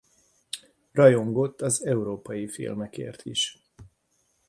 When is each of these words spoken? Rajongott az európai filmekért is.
Rajongott 0.91 1.61
az 1.61 1.85
európai 1.85 2.47
filmekért 2.47 3.21
is. 3.25 3.61